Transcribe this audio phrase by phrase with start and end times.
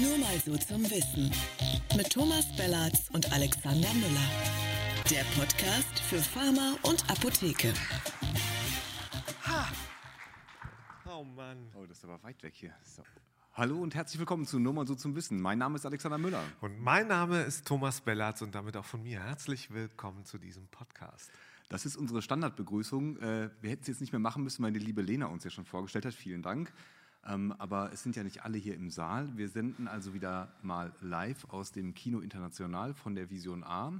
[0.00, 1.30] Nur mal so zum Wissen.
[1.96, 4.28] Mit Thomas Bellatz und Alexander Müller.
[5.08, 7.72] Der Podcast für Pharma und Apotheke.
[11.06, 11.70] Oh Mann.
[11.76, 12.74] Oh, das ist aber weit weg hier.
[12.82, 13.02] So.
[13.52, 15.40] Hallo und herzlich willkommen zu Nur mal so zum Wissen.
[15.40, 16.42] Mein Name ist Alexander Müller.
[16.60, 20.66] Und mein Name ist Thomas Bellatz und damit auch von mir herzlich willkommen zu diesem
[20.66, 21.30] Podcast.
[21.68, 23.18] Das ist unsere Standardbegrüßung.
[23.18, 25.50] Äh, wir hätten es jetzt nicht mehr machen müssen, weil die liebe Lena uns ja
[25.50, 26.14] schon vorgestellt hat.
[26.14, 26.72] Vielen Dank.
[27.26, 29.36] Ähm, aber es sind ja nicht alle hier im Saal.
[29.36, 33.92] Wir senden also wieder mal live aus dem Kino International von der Vision A.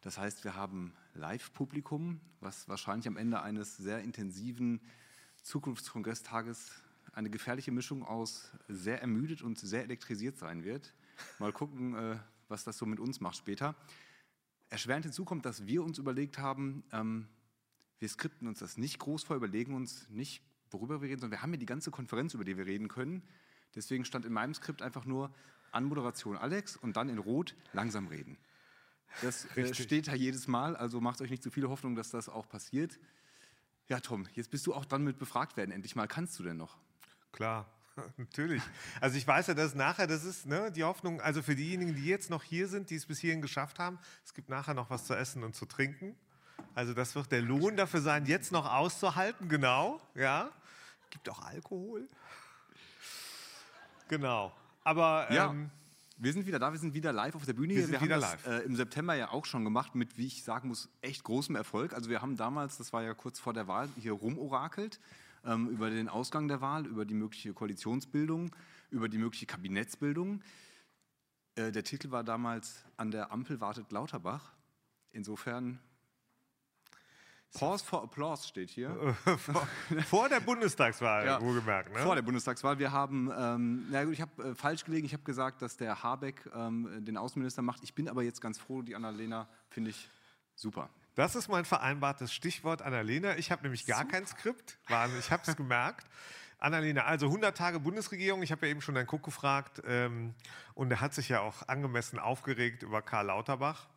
[0.00, 4.80] Das heißt, wir haben Live-Publikum, was wahrscheinlich am Ende eines sehr intensiven
[5.42, 6.72] Zukunftskongresstages
[7.12, 10.94] eine gefährliche Mischung aus sehr ermüdet und sehr elektrisiert sein wird.
[11.38, 13.74] Mal gucken, äh, was das so mit uns macht später.
[14.70, 17.28] Erschwerend hinzu kommt, dass wir uns überlegt haben, ähm,
[17.98, 21.42] wir skripten uns das nicht groß vor, überlegen uns nicht, worüber wir reden, sondern wir
[21.42, 23.22] haben ja die ganze Konferenz, über die wir reden können.
[23.74, 25.32] Deswegen stand in meinem Skript einfach nur
[25.72, 28.36] Anmoderation Alex und dann in Rot langsam reden.
[29.22, 32.28] Das äh, steht da jedes Mal, also macht euch nicht zu viele Hoffnung, dass das
[32.28, 32.98] auch passiert.
[33.88, 35.72] Ja, Tom, jetzt bist du auch dann mit befragt werden.
[35.72, 36.78] Endlich mal kannst du denn noch?
[37.32, 37.68] Klar,
[38.16, 38.62] natürlich.
[39.00, 42.06] Also ich weiß ja, dass nachher, das ist ne, die Hoffnung, also für diejenigen, die
[42.06, 45.06] jetzt noch hier sind, die es bis hierhin geschafft haben, es gibt nachher noch was
[45.06, 46.16] zu essen und zu trinken.
[46.74, 50.50] Also das wird der Lohn dafür sein, jetzt noch auszuhalten, genau, ja.
[51.10, 52.08] Gibt auch Alkohol.
[54.08, 54.52] Genau.
[54.84, 55.50] Aber Ja.
[55.50, 55.70] ähm,
[56.22, 57.74] Wir sind wieder da, wir sind wieder live auf der Bühne.
[57.74, 58.46] Wir sind haben wieder das live.
[58.46, 61.94] Äh, im September ja auch schon gemacht mit, wie ich sagen muss, echt großem Erfolg.
[61.94, 65.00] Also wir haben damals, das war ja kurz vor der Wahl, hier rumorakelt
[65.46, 68.54] ähm, über den Ausgang der Wahl, über die mögliche Koalitionsbildung,
[68.90, 70.42] über die mögliche Kabinettsbildung.
[71.54, 74.52] Äh, der Titel war damals An der Ampel wartet Lauterbach.
[75.12, 75.78] Insofern
[77.52, 79.14] Pause for Applause steht hier.
[79.38, 79.68] vor,
[80.06, 81.92] vor der Bundestagswahl, Ja, wohlgemerkt.
[81.92, 82.00] Ne?
[82.00, 82.78] Vor der Bundestagswahl.
[82.78, 85.04] Wir haben, ähm, na gut, ich habe äh, falsch gelegen.
[85.06, 87.82] Ich habe gesagt, dass der Habeck ähm, den Außenminister macht.
[87.82, 90.08] Ich bin aber jetzt ganz froh, die Annalena finde ich
[90.54, 90.90] super.
[91.16, 93.36] Das ist mein vereinbartes Stichwort, Annalena.
[93.36, 94.78] Ich habe nämlich gar kein Skript.
[94.88, 96.06] Wahnsinn, ich habe es gemerkt.
[96.58, 98.42] Annalena, also 100 Tage Bundesregierung.
[98.42, 99.82] Ich habe ja eben schon deinen Cook gefragt.
[99.86, 100.34] Ähm,
[100.74, 103.88] und er hat sich ja auch angemessen aufgeregt über Karl Lauterbach.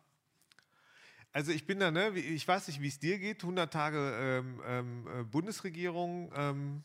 [1.34, 3.42] Also ich bin da, ne, ich weiß nicht, wie es dir geht.
[3.42, 6.32] 100 Tage ähm, ähm, äh, Bundesregierung.
[6.36, 6.84] Ähm,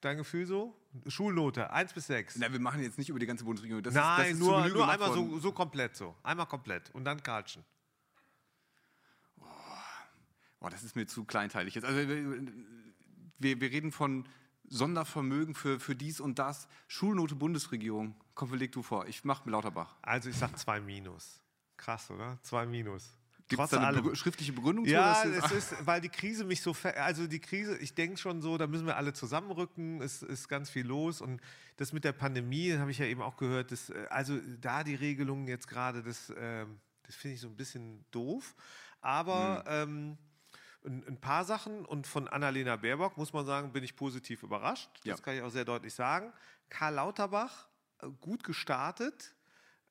[0.00, 0.76] dein Gefühl so?
[1.06, 2.36] Schulnote, 1 bis 6.
[2.38, 3.84] Na, wir machen jetzt nicht über die ganze Bundesregierung.
[3.84, 6.16] Das Nein, ist, nur, nur einmal so, so komplett so.
[6.24, 6.90] Einmal komplett.
[6.94, 7.64] Und dann Karlchen.
[10.58, 11.84] Boah, das ist mir zu kleinteilig jetzt.
[11.84, 12.42] Also, wir,
[13.38, 14.28] wir, wir reden von
[14.68, 16.66] Sondervermögen für, für dies und das.
[16.88, 18.16] Schulnote Bundesregierung.
[18.34, 19.06] Komm, leg du vor.
[19.06, 19.94] Ich mache Lauterbach.
[20.02, 21.40] Also ich sag 2 minus.
[21.76, 22.36] Krass, oder?
[22.42, 23.16] 2 minus.
[23.48, 24.14] Gibt es da eine allem.
[24.16, 24.90] schriftliche Begründung zu?
[24.90, 28.42] Ja, das- es ist, weil die Krise mich so, also die Krise, ich denke schon
[28.42, 31.40] so, da müssen wir alle zusammenrücken, es ist ganz viel los und
[31.76, 34.96] das mit der Pandemie, habe ich ja eben auch gehört, das, äh, also da die
[34.96, 38.56] Regelungen jetzt gerade, das, ähm, das finde ich so ein bisschen doof,
[39.00, 40.18] aber ähm,
[40.84, 45.04] ein, paar Sachen und von Annalena Baerbock, muss man sagen, bin ich positiv überrascht, das
[45.04, 45.24] Ja.
[45.24, 46.32] kann ich auch sehr deutlich sagen.
[46.68, 47.68] Karl Lauterbach,
[48.02, 49.34] äh, gut gestartet,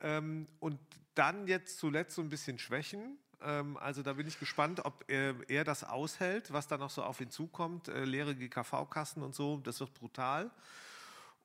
[0.02, 0.78] ähm, und
[1.14, 3.18] dann jetzt zuletzt so ein bisschen Schwächen.
[3.42, 7.04] Ähm, also da bin ich gespannt, ob er, er das aushält, was da noch so
[7.04, 7.88] auf ihn zukommt.
[7.88, 10.52] Äh, leere GKV-Kassen und so, das wird brutal.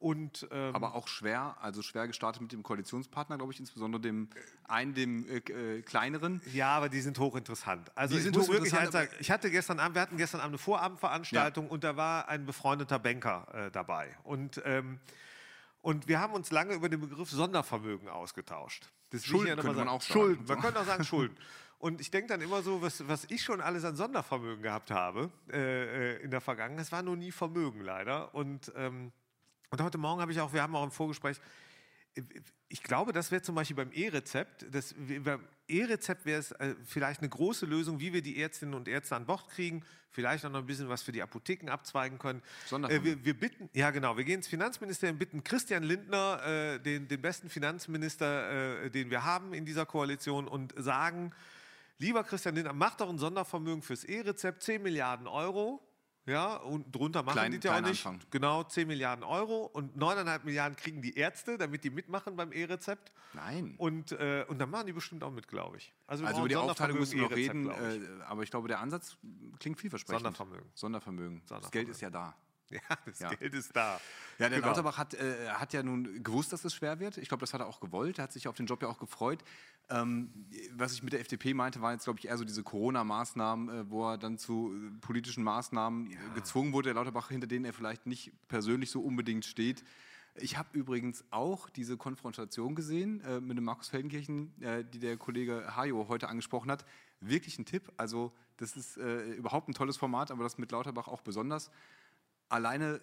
[0.00, 4.30] Und ähm, Aber auch schwer, also schwer gestartet mit dem Koalitionspartner, glaube ich, insbesondere dem
[4.66, 6.40] einen, dem äh, äh, kleineren.
[6.54, 7.94] ja, aber die sind hochinteressant.
[7.94, 11.68] Also Die sind hochinteressant, sagen, ich hatte gestern Abend, wir hatten gestern Abend eine Vorabendveranstaltung
[11.68, 14.16] und da war ein befreundeter Banker äh, dabei.
[14.24, 15.00] Und, ähm,
[15.82, 18.90] und wir haben uns lange über den Begriff Sondervermögen ausgetauscht.
[19.10, 20.12] Das Schulden noch könnte man auch sagen.
[20.18, 21.36] Schulden, man könnte auch sagen Schulden.
[21.80, 25.30] Und ich denke dann immer so, was, was ich schon alles an Sondervermögen gehabt habe
[25.50, 28.34] äh, äh, in der Vergangenheit, es war nur nie Vermögen leider.
[28.34, 29.12] Und, ähm,
[29.70, 31.40] und heute Morgen habe ich auch, wir haben auch im Vorgespräch,
[32.68, 34.66] ich glaube, das wäre zum Beispiel beim E-Rezept.
[34.70, 38.86] Das, beim E-Rezept wäre es äh, vielleicht eine große Lösung, wie wir die Ärztinnen und
[38.86, 39.82] Ärzte an Bord kriegen.
[40.10, 42.40] Vielleicht auch noch ein bisschen was für die Apotheken abzweigen können.
[42.40, 43.24] Äh, Sondervermögen.
[43.24, 47.22] wir, wir bitten, ja genau, wir gehen ins Finanzministerium, bitten Christian Lindner, äh, den, den
[47.22, 51.32] besten Finanzminister, äh, den wir haben in dieser Koalition, und sagen,
[52.00, 55.80] lieber Christian Lindner, mach doch ein Sondervermögen fürs E-Rezept, 10 Milliarden Euro.
[56.26, 58.06] Ja, und drunter machen Klein- die ja auch nicht.
[58.06, 58.20] Anfang.
[58.30, 63.10] Genau, 10 Milliarden Euro und 9,5 Milliarden kriegen die Ärzte, damit die mitmachen beim E-Rezept.
[63.32, 63.74] Nein.
[63.78, 65.94] Und, äh, und dann machen die bestimmt auch mit, glaube ich.
[66.06, 67.76] Also brauchen über die Aufteilung müssen wir noch reden, ich.
[68.20, 69.16] äh, aber ich glaube, der Ansatz
[69.58, 70.20] klingt vielversprechend.
[70.22, 70.70] Sondervermögen.
[70.74, 71.40] Sondervermögen.
[71.40, 71.70] Das Sondervermögen.
[71.86, 72.36] Geld ist ja da.
[72.88, 73.30] Ja, das Ja.
[73.34, 74.00] Geld ist da.
[74.38, 74.68] Ja, der Genau.
[74.68, 77.18] Lauterbach hat, äh, hat ja nun gewusst, dass es schwer wird.
[77.18, 78.18] Ich glaube, das hat er auch gewollt.
[78.18, 79.42] Er hat sich auf den Job ja auch gefreut.
[79.90, 80.30] Ähm,
[80.74, 83.90] was ich mit der FDP meinte, war jetzt, glaube ich, eher so diese Corona-Maßnahmen, äh,
[83.90, 86.88] wo er dann zu äh, politischen Maßnahmen äh, gezwungen wurde.
[86.90, 89.82] Der Lauterbach, hinter denen er vielleicht nicht persönlich so unbedingt steht.
[90.36, 94.54] Ich habe übrigens auch diese Konfrontation gesehen äh, mit dem Markus Feldenkirchen,
[94.94, 96.86] die der Kollege Hajo heute angesprochen hat.
[97.20, 97.92] Wirklich ein Tipp.
[97.96, 101.70] Also, das ist überhaupt ein tolles Format, aber das mit Lauterbach auch besonders.
[102.50, 103.00] Alleine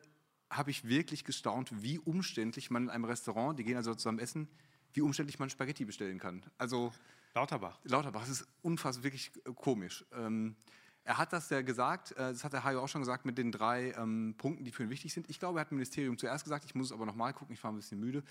[0.49, 4.47] habe ich wirklich gestaunt, wie umständlich man in einem Restaurant, die gehen also zusammen essen,
[4.93, 6.45] wie umständlich man Spaghetti bestellen kann.
[6.57, 6.93] Also
[7.33, 7.79] Lauterbach.
[7.83, 10.05] Lauterbach, das ist unfassbar wirklich äh, komisch.
[10.11, 10.55] Ähm,
[11.03, 13.51] er hat das ja gesagt, äh, das hat der Hajo auch schon gesagt, mit den
[13.51, 15.29] drei ähm, Punkten, die für ihn wichtig sind.
[15.29, 17.63] Ich glaube, er hat dem Ministerium zuerst gesagt, ich muss es aber nochmal gucken, ich
[17.63, 18.23] war ein bisschen müde.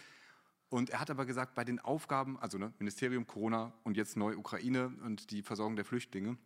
[0.68, 4.36] Und er hat aber gesagt, bei den Aufgaben, also ne, Ministerium Corona und jetzt neu
[4.36, 6.36] Ukraine und die Versorgung der Flüchtlinge,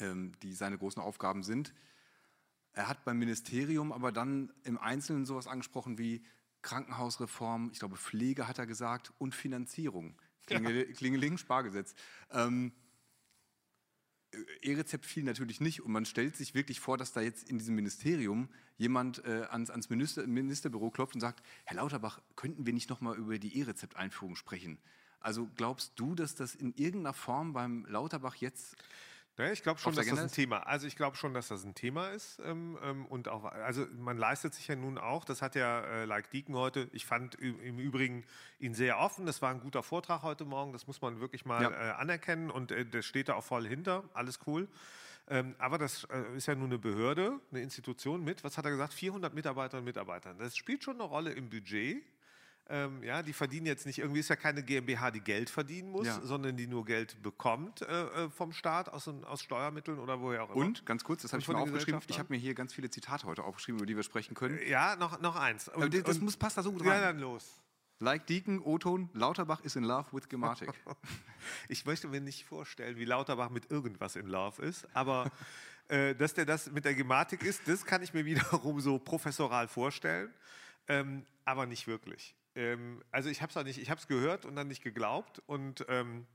[0.00, 1.74] ähm, die seine großen Aufgaben sind,
[2.74, 6.22] er hat beim Ministerium aber dann im Einzelnen sowas angesprochen wie
[6.62, 10.16] Krankenhausreform, ich glaube Pflege hat er gesagt und Finanzierung.
[10.46, 11.94] Klingel, Klingeling, Spargesetz.
[12.30, 12.72] Ähm,
[14.62, 17.76] E-Rezept fiel natürlich nicht und man stellt sich wirklich vor, dass da jetzt in diesem
[17.76, 22.90] Ministerium jemand äh, ans, ans Minister, Ministerbüro klopft und sagt, Herr Lauterbach, könnten wir nicht
[22.90, 24.78] nochmal über die E-Rezept-Einführung sprechen?
[25.20, 28.76] Also glaubst du, dass das in irgendeiner Form beim Lauterbach jetzt
[29.36, 30.58] ja, ich glaube schon, dass das ein Thema.
[30.66, 34.16] Also ich glaube schon, dass das ein Thema ist ähm, ähm, und auch, also man
[34.16, 35.24] leistet sich ja nun auch.
[35.24, 36.88] Das hat ja äh, Like Deacon heute.
[36.92, 38.24] Ich fand im Übrigen
[38.60, 39.26] ihn sehr offen.
[39.26, 40.72] Das war ein guter Vortrag heute Morgen.
[40.72, 41.70] Das muss man wirklich mal ja.
[41.70, 44.04] äh, anerkennen und äh, der steht da auch voll hinter.
[44.14, 44.68] Alles cool.
[45.26, 48.70] Ähm, aber das äh, ist ja nun eine Behörde, eine Institution mit, was hat er
[48.70, 50.38] gesagt, 400 Mitarbeiterinnen und Mitarbeitern.
[50.38, 52.04] Das spielt schon eine Rolle im Budget.
[52.70, 56.06] Ähm, ja, die verdienen jetzt nicht, irgendwie ist ja keine GmbH, die Geld verdienen muss,
[56.06, 56.18] ja.
[56.22, 60.50] sondern die nur Geld bekommt äh, äh vom Staat aus, aus, Steuermitteln oder woher auch
[60.50, 60.64] immer.
[60.64, 63.26] Und, ganz kurz, das habe ich mir aufgeschrieben, ich habe mir hier ganz viele Zitate
[63.26, 64.58] heute aufgeschrieben, über die wir sprechen können.
[64.66, 65.68] Ja, noch, noch eins.
[65.68, 66.88] Und, das und, muss, passt da so gut rein.
[66.88, 67.60] Ja, dann los.
[68.00, 70.72] Like Deacon, O-Ton, Lauterbach is in love with Gematik.
[71.68, 75.30] ich möchte mir nicht vorstellen, wie Lauterbach mit irgendwas in love ist, aber
[75.88, 79.68] äh, dass der das mit der Gematik ist, das kann ich mir wiederum so professoral
[79.68, 80.32] vorstellen,
[80.88, 82.34] ähm, aber nicht wirklich.
[82.54, 85.84] Ähm, also ich habe es nicht, ich habe es gehört und dann nicht geglaubt und
[85.88, 86.26] ähm,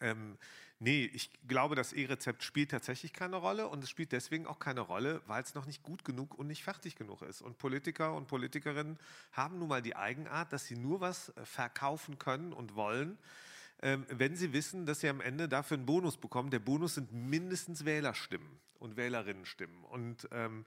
[0.00, 0.38] ähm,
[0.78, 4.80] nee, ich glaube, das E-Rezept spielt tatsächlich keine Rolle und es spielt deswegen auch keine
[4.80, 7.42] Rolle, weil es noch nicht gut genug und nicht fertig genug ist.
[7.42, 8.98] Und Politiker und Politikerinnen
[9.32, 13.18] haben nun mal die Eigenart, dass sie nur was äh, verkaufen können und wollen,
[13.82, 16.50] ähm, wenn sie wissen, dass sie am Ende dafür einen Bonus bekommen.
[16.50, 19.84] Der Bonus sind mindestens Wählerstimmen und Wählerinnenstimmen.
[19.84, 20.64] Und ähm,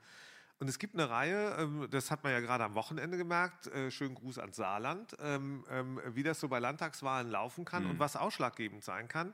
[0.64, 3.92] und es gibt eine Reihe, ähm, das hat man ja gerade am Wochenende gemerkt, äh,
[3.92, 7.90] schönen Gruß ans Saarland, ähm, ähm, wie das so bei Landtagswahlen laufen kann mhm.
[7.90, 9.34] und was ausschlaggebend sein kann.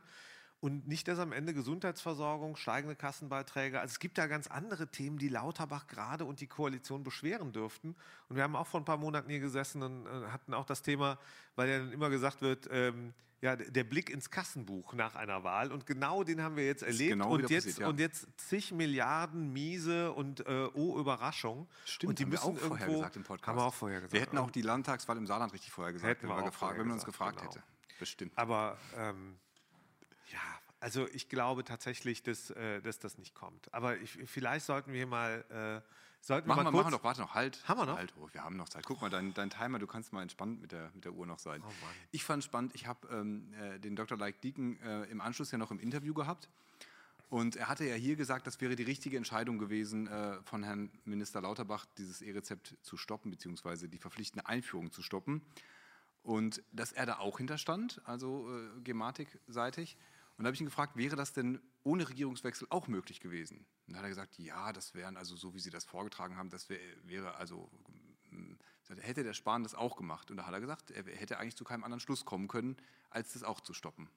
[0.59, 5.19] Und nicht, dass am Ende Gesundheitsversorgung, steigende Kassenbeiträge, also es gibt da ganz andere Themen,
[5.19, 7.95] die Lauterbach gerade und die Koalition beschweren dürften.
[8.27, 10.81] Und wir haben auch vor ein paar Monaten hier gesessen und äh, hatten auch das
[10.81, 11.19] Thema,
[11.55, 15.71] weil ja dann immer gesagt wird, ähm, ja, der Blick ins Kassenbuch nach einer Wahl.
[15.71, 17.12] Und genau den haben wir jetzt erlebt.
[17.12, 17.88] Genau und, jetzt, passiert, ja.
[17.88, 21.68] und jetzt zig Milliarden miese und äh, oh, Überraschung.
[21.86, 23.47] Stimmt, und die haben müssen wir auch vorher gesagt im Podcast.
[23.47, 24.13] Haben wir auch vorher gesagt.
[24.13, 26.88] Wir hätten auch die Landtagswahl im Saarland richtig vorher gesagt, hätten wir, wir gefragt, wenn
[26.88, 27.50] man uns gefragt genau.
[27.50, 27.63] hätte.
[27.97, 28.33] Bestimmt.
[28.36, 29.38] Aber ähm,
[30.31, 30.39] ja,
[30.80, 33.74] also ich glaube tatsächlich, dass, äh, dass das nicht kommt.
[33.74, 35.81] Aber ich, vielleicht sollten wir mal...
[35.83, 35.89] Äh,
[36.21, 37.68] Sollten machen wir, mal machen doch, warte noch, halt.
[37.68, 37.98] Haben wir noch?
[37.98, 38.86] Halt, oh, wir haben noch Zeit.
[38.86, 41.39] Guck mal, dein, dein Timer, du kannst mal entspannt mit der, mit der Uhr noch
[41.39, 41.63] sein.
[41.66, 41.71] Oh
[42.12, 44.18] ich fand spannend, ich habe ähm, äh, den Dr.
[44.18, 46.50] Like Deacon äh, im Anschluss ja noch im Interview gehabt.
[47.30, 50.89] Und er hatte ja hier gesagt, das wäre die richtige Entscheidung gewesen, äh, von Herrn
[51.06, 55.44] Minister Lauterbach dieses E-Rezept zu stoppen, beziehungsweise die verpflichtende Einführung zu stoppen.
[56.24, 59.97] Und dass er da auch hinterstand, also äh, gematikseitig.
[60.38, 63.66] Und da habe ich ihn gefragt, wäre das denn ohne Regierungswechsel auch möglich gewesen?
[63.88, 66.50] Und da hat er gesagt, ja, das wären also so, wie Sie das vorgetragen haben,
[66.50, 67.69] das wär, wäre also,
[68.30, 68.57] hm,
[69.00, 70.31] hätte der Spahn das auch gemacht.
[70.31, 72.78] Und da hat er gesagt, er hätte eigentlich zu keinem anderen Schluss kommen können,
[73.09, 74.09] als das auch zu stoppen.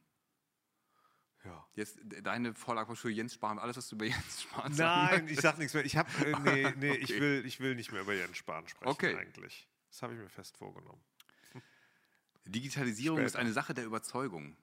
[1.44, 1.66] Ja.
[1.74, 5.12] Jetzt deine Vorlage für Jens Spahn, alles, was du über Jens Spahn sagst.
[5.12, 5.84] Nein, ich sag nichts mehr.
[5.84, 7.00] Ich habe, äh, nee, nee, okay.
[7.00, 9.16] ich, will, ich will nicht mehr über Jens Spahn sprechen okay.
[9.16, 9.68] eigentlich.
[9.88, 11.02] Das habe ich mir fest vorgenommen.
[12.44, 13.26] Digitalisierung Später.
[13.26, 14.56] ist eine Sache der Überzeugung.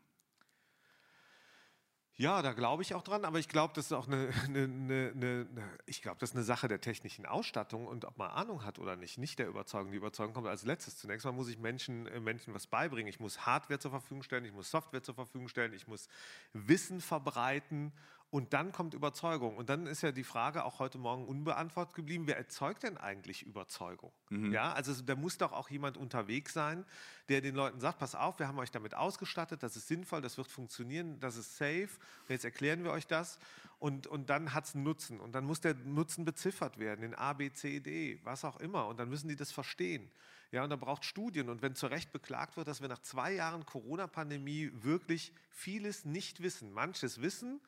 [2.19, 5.13] Ja, da glaube ich auch dran, aber ich glaube, das ist auch eine, eine, eine,
[5.15, 5.47] eine
[5.85, 8.97] ich glaube, das ist eine Sache der technischen Ausstattung und ob man Ahnung hat oder
[8.97, 9.91] nicht, nicht der Überzeugung.
[9.91, 10.97] Die Überzeugung kommt als letztes.
[10.97, 13.07] Zunächst mal muss ich Menschen, äh, Menschen was beibringen.
[13.07, 16.09] Ich muss Hardware zur Verfügung stellen, ich muss Software zur Verfügung stellen, ich muss
[16.51, 17.93] Wissen verbreiten
[18.31, 19.57] und dann kommt Überzeugung.
[19.57, 23.43] Und dann ist ja die Frage auch heute Morgen unbeantwortet geblieben, wer erzeugt denn eigentlich
[23.43, 24.11] Überzeugung?
[24.29, 24.51] Mhm.
[24.51, 26.85] Ja, also da muss doch auch jemand unterwegs sein,
[27.29, 30.37] der den Leuten sagt, pass auf, wir haben euch damit ausgestattet, das ist sinnvoll, das
[30.37, 31.89] wird funktionieren, das ist safe.
[32.27, 33.39] Jetzt erklären wir euch das.
[33.79, 35.19] Und, und dann hat es einen Nutzen.
[35.19, 38.87] Und dann muss der Nutzen beziffert werden in A, B, C, D, was auch immer.
[38.87, 40.11] Und dann müssen die das verstehen.
[40.51, 41.49] Ja, und da braucht Studien.
[41.49, 46.43] Und wenn zu Recht beklagt wird, dass wir nach zwei Jahren Corona-Pandemie wirklich vieles nicht
[46.43, 47.59] wissen, manches wissen,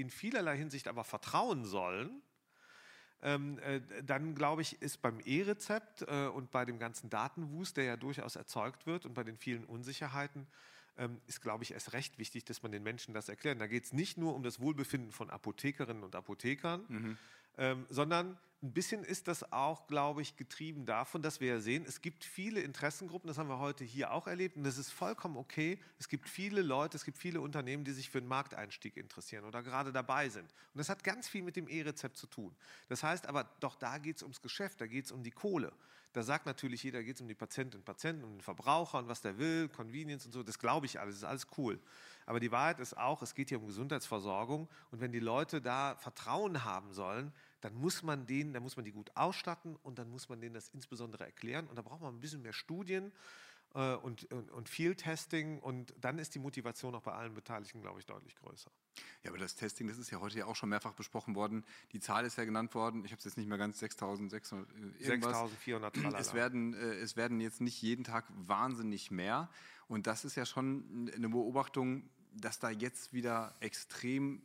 [0.00, 2.22] in vielerlei Hinsicht aber vertrauen sollen,
[3.22, 7.84] Ähm, äh, dann glaube ich, ist beim E-Rezept äh, und bei dem ganzen Datenwust, der
[7.84, 10.46] ja durchaus erzeugt wird und bei den vielen Unsicherheiten,
[10.96, 13.60] ähm, ist, glaube ich, erst recht wichtig, dass man den Menschen das erklärt.
[13.60, 17.18] Da geht es nicht nur um das Wohlbefinden von Apothekerinnen und Apothekern, mhm.
[17.58, 21.84] ähm, sondern ein bisschen ist das auch, glaube ich, getrieben davon, dass wir ja sehen,
[21.86, 25.38] es gibt viele Interessengruppen, das haben wir heute hier auch erlebt und das ist vollkommen
[25.38, 25.78] okay.
[25.98, 29.62] Es gibt viele Leute, es gibt viele Unternehmen, die sich für einen Markteinstieg interessieren oder
[29.62, 30.44] gerade dabei sind.
[30.44, 32.54] Und das hat ganz viel mit dem E-Rezept zu tun.
[32.88, 35.72] Das heißt aber, doch da geht es ums Geschäft, da geht es um die Kohle.
[36.12, 39.08] Da sagt natürlich jeder, geht es um die Patientinnen und Patienten, um den Verbraucher und
[39.08, 40.42] was der will, Convenience und so.
[40.42, 41.78] Das glaube ich alles, ist alles cool.
[42.26, 45.96] Aber die Wahrheit ist auch, es geht hier um Gesundheitsversorgung und wenn die Leute da
[45.96, 50.10] Vertrauen haben sollen, dann muss man denen, dann muss man die gut ausstatten und dann
[50.10, 51.66] muss man denen das insbesondere erklären.
[51.66, 53.12] Und da braucht man ein bisschen mehr Studien
[53.74, 57.80] äh, und, und, und, viel Testing und dann ist die Motivation auch bei allen Beteiligten,
[57.80, 58.70] glaube ich, deutlich größer.
[59.22, 61.64] Ja, aber das Testing, das ist ja heute ja auch schon mehrfach besprochen worden.
[61.92, 63.04] Die Zahl ist ja genannt worden.
[63.04, 64.66] Ich habe es jetzt nicht mehr ganz 6.600
[65.00, 69.50] 6.400 es werden, äh, es werden jetzt nicht jeden Tag wahnsinnig mehr.
[69.86, 74.42] Und das ist ja schon eine Beobachtung, dass da jetzt wieder extrem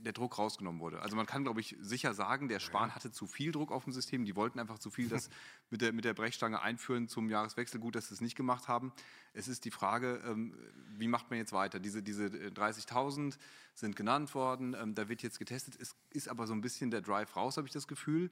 [0.00, 1.00] der Druck rausgenommen wurde.
[1.00, 3.92] Also man kann, glaube ich, sicher sagen, der Spahn hatte zu viel Druck auf dem
[3.92, 4.24] System.
[4.24, 5.30] Die wollten einfach zu viel das
[5.70, 7.80] mit der, mit der Brechstange einführen zum Jahreswechsel.
[7.80, 8.92] Gut, dass sie es nicht gemacht haben.
[9.32, 10.54] Es ist die Frage, ähm,
[10.96, 11.78] wie macht man jetzt weiter?
[11.78, 13.38] Diese, diese 30.000
[13.74, 14.74] sind genannt worden.
[14.78, 15.76] Ähm, da wird jetzt getestet.
[15.80, 18.30] Es ist aber so ein bisschen der Drive raus, habe ich das Gefühl.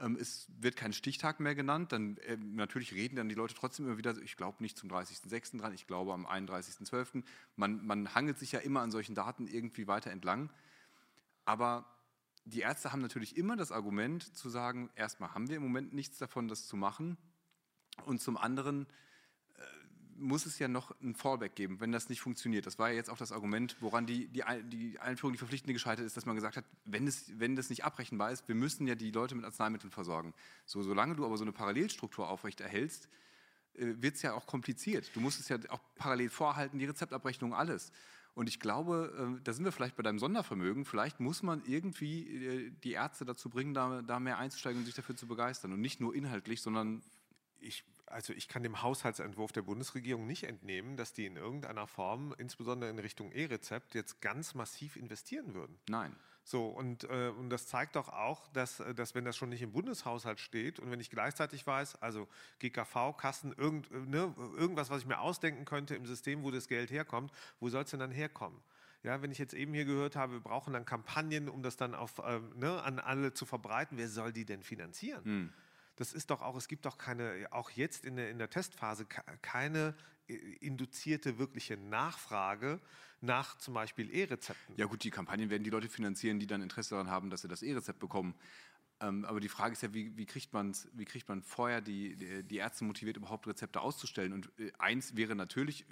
[0.00, 1.92] Ähm, es wird kein Stichtag mehr genannt.
[1.92, 5.60] Dann äh, natürlich reden dann die Leute trotzdem immer wieder, ich glaube nicht zum 30.06.
[5.60, 7.22] dran, ich glaube am 31.12.
[7.56, 10.50] Man, man hangelt sich ja immer an solchen Daten irgendwie weiter entlang.
[11.44, 11.86] Aber
[12.44, 16.18] die Ärzte haben natürlich immer das Argument zu sagen, erstmal haben wir im Moment nichts
[16.18, 17.16] davon, das zu machen.
[18.04, 18.86] Und zum anderen
[19.54, 19.62] äh,
[20.16, 22.66] muss es ja noch ein Fallback geben, wenn das nicht funktioniert.
[22.66, 26.04] Das war ja jetzt auch das Argument, woran die, die, die Einführung, die verpflichtende gescheitert
[26.04, 28.94] ist, dass man gesagt hat, wenn, es, wenn das nicht abrechenbar ist, wir müssen ja
[28.94, 30.34] die Leute mit Arzneimitteln versorgen.
[30.64, 33.08] So, solange du aber so eine Parallelstruktur aufrechterhältst,
[33.74, 35.14] äh, wird es ja auch kompliziert.
[35.14, 37.92] Du musst es ja auch parallel vorhalten, die Rezeptabrechnung, alles.
[38.34, 40.84] Und ich glaube, äh, da sind wir vielleicht bei deinem Sondervermögen.
[40.84, 44.94] Vielleicht muss man irgendwie äh, die Ärzte dazu bringen, da, da mehr einzusteigen und sich
[44.94, 45.72] dafür zu begeistern.
[45.72, 47.02] Und nicht nur inhaltlich, sondern
[47.62, 52.34] ich, also ich kann dem Haushaltsentwurf der Bundesregierung nicht entnehmen, dass die in irgendeiner Form,
[52.38, 55.78] insbesondere in Richtung E-Rezept, jetzt ganz massiv investieren würden.
[55.88, 56.14] Nein.
[56.44, 59.62] So, und, äh, und das zeigt doch auch, dass, äh, dass wenn das schon nicht
[59.62, 62.28] im Bundeshaushalt steht und wenn ich gleichzeitig weiß, also
[62.58, 66.66] GKV, Kassen, irgend, äh, ne, irgendwas, was ich mir ausdenken könnte im System, wo das
[66.66, 68.60] Geld herkommt, wo soll es denn dann herkommen?
[69.04, 71.94] Ja, wenn ich jetzt eben hier gehört habe, wir brauchen dann Kampagnen, um das dann
[71.94, 75.24] auf, ähm, ne, an alle zu verbreiten, wer soll die denn finanzieren?
[75.24, 75.52] Hm.
[76.02, 79.06] Das ist doch auch, es gibt doch keine, auch jetzt in der, in der Testphase,
[79.40, 79.94] keine
[80.26, 82.80] äh, induzierte wirkliche Nachfrage
[83.20, 84.74] nach zum Beispiel E-Rezepten.
[84.76, 87.48] Ja gut, die Kampagnen werden die Leute finanzieren, die dann Interesse daran haben, dass sie
[87.48, 88.34] das E-Rezept bekommen.
[88.98, 92.42] Ähm, aber die Frage ist ja, wie, wie, kriegt wie kriegt man vorher die, die,
[92.42, 94.32] die, Ärzte motiviert, überhaupt Rezepte auszustellen?
[94.32, 95.86] Und äh, eins wäre natürlich,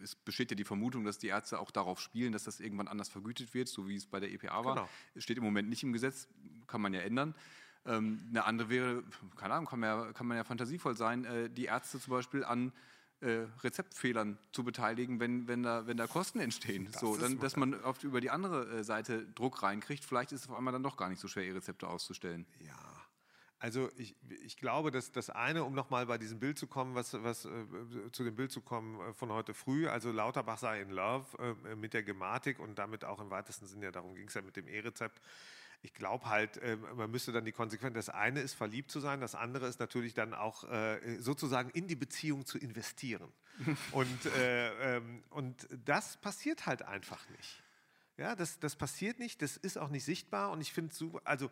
[0.00, 3.08] es besteht ja die Vermutung, dass die Ärzte auch darauf spielen, dass das irgendwann anders
[3.08, 4.74] vergütet wird, so wie es bei der EPA war.
[4.76, 4.88] Genau.
[5.16, 6.28] Es steht im Moment nicht im Gesetz,
[6.68, 7.34] kann man ja ändern.
[7.86, 9.02] Ähm, eine andere wäre,
[9.36, 12.44] keine Ahnung, kann man ja, kann man ja fantasievoll sein, äh, die Ärzte zum Beispiel
[12.44, 12.72] an
[13.20, 16.88] äh, Rezeptfehlern zu beteiligen, wenn, wenn, da, wenn da Kosten entstehen.
[16.90, 20.04] Das so, dann, dass man oft über die andere äh, Seite Druck reinkriegt.
[20.04, 22.46] Vielleicht ist es auf einmal dann doch gar nicht so schwer, E-Rezepte auszustellen.
[22.60, 22.74] Ja.
[23.58, 24.14] Also ich,
[24.44, 27.50] ich glaube, dass das eine, um nochmal bei diesem Bild zu kommen, was, was äh,
[28.12, 31.74] zu dem Bild zu kommen äh, von heute früh, also Lauterbach sei in Love äh,
[31.74, 34.56] mit der Gematik und damit auch im weitesten Sinne ja darum ging es ja mit
[34.56, 35.22] dem E-Rezept
[35.82, 39.20] ich glaube halt, äh, man müsste dann die Konsequenz, das eine ist verliebt zu sein,
[39.20, 43.32] das andere ist natürlich dann auch äh, sozusagen in die Beziehung zu investieren.
[43.92, 47.62] und, äh, ähm, und das passiert halt einfach nicht.
[48.18, 51.20] Ja, das, das passiert nicht, das ist auch nicht sichtbar und ich finde es super,
[51.24, 51.50] also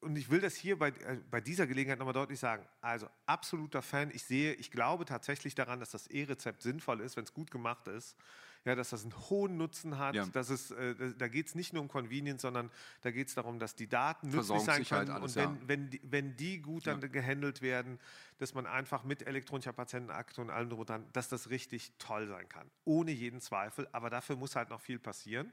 [0.00, 2.66] und ich will das hier bei, äh, bei dieser Gelegenheit nochmal deutlich sagen.
[2.80, 4.10] Also absoluter Fan.
[4.12, 7.86] Ich sehe, ich glaube tatsächlich daran, dass das E-Rezept sinnvoll ist, wenn es gut gemacht
[7.88, 8.16] ist
[8.64, 10.14] ja, dass das einen hohen Nutzen hat.
[10.14, 10.26] Ja.
[10.26, 13.58] Dass es, äh, da geht es nicht nur um Convenience, sondern da geht es darum,
[13.58, 15.10] dass die Daten nützlich sein können.
[15.10, 15.60] Alles, und wenn, ja.
[15.66, 17.08] wenn, die, wenn die gut dann ja.
[17.08, 17.98] gehandelt werden,
[18.38, 22.48] dass man einfach mit elektronischer Patientenakte und allem drum dran, dass das richtig toll sein
[22.48, 22.70] kann.
[22.84, 23.88] Ohne jeden Zweifel.
[23.92, 25.52] Aber dafür muss halt noch viel passieren.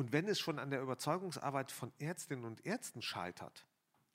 [0.00, 3.66] Und wenn es schon an der Überzeugungsarbeit von Ärztinnen und Ärzten scheitert,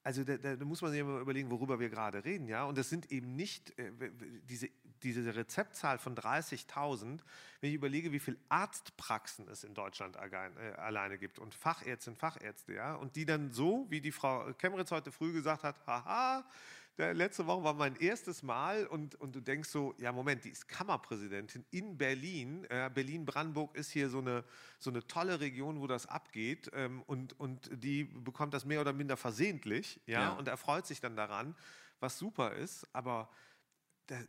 [0.01, 2.63] also da, da, muss man sich immer überlegen, worüber wir gerade reden, ja.
[2.63, 3.91] Und das sind eben nicht äh,
[4.49, 4.69] diese,
[5.03, 7.19] diese Rezeptzahl von 30.000.
[7.61, 12.17] Wenn ich überlege, wie viele Arztpraxen es in Deutschland allein, äh, alleine gibt und Fachärztinnen,
[12.17, 16.43] Fachärzte, ja, und die dann so, wie die Frau Kemmeritz heute früh gesagt hat, haha,
[16.97, 20.67] letzte Woche war mein erstes Mal und, und du denkst so, ja Moment, die ist
[20.67, 22.65] Kammerpräsidentin in Berlin.
[22.69, 24.43] Äh, Berlin-Brandenburg ist hier so eine,
[24.79, 28.93] so eine tolle Region, wo das abgeht ähm, und, und die bekommt das mehr oder
[28.93, 30.29] minder versehentlich ja, Ja.
[30.33, 31.55] und erfreut sich dann daran,
[31.99, 33.29] was super ist, aber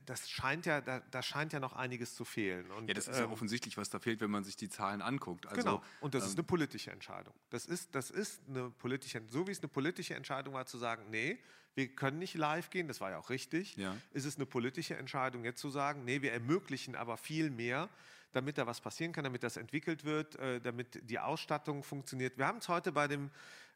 [0.06, 2.71] das scheint ja, da, da scheint ja noch einiges zu fehlen.
[2.71, 5.02] Und, Ja, das ist ja ähm, offensichtlich, was da fehlt, wenn man sich die Zahlen
[5.02, 5.47] anguckt.
[5.47, 5.83] Also, genau.
[6.00, 7.35] Und das ist ähm, eine politische Entscheidung.
[7.50, 11.11] Das ist, das ist eine politische, so wie es eine politische Entscheidung war, zu sagen,
[11.11, 11.38] nee,
[11.75, 13.76] wir können nicht live gehen, das war ja auch richtig.
[13.76, 13.95] Ja.
[14.12, 17.90] Ist es eine politische Entscheidung, jetzt zu sagen, nee, wir ermöglichen aber viel mehr,
[18.33, 22.38] damit da was passieren kann, damit das entwickelt wird, äh, damit die Ausstattung funktioniert.
[22.38, 23.30] Wir haben es heute bei dem,